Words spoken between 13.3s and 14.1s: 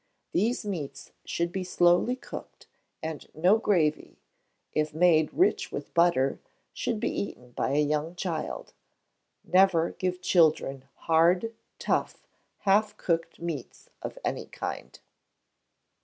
meats,